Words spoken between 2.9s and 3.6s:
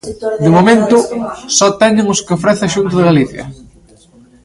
de Galicia.